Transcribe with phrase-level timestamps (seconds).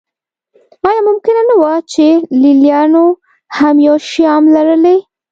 [0.87, 2.05] ایا ممکنه نه وه چې
[2.41, 3.05] لېلیانو
[3.57, 4.97] هم یو شیام لرلی.